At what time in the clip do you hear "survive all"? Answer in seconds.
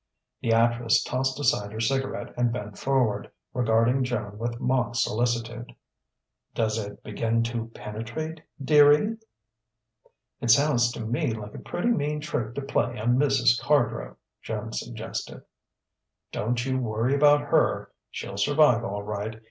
18.37-19.03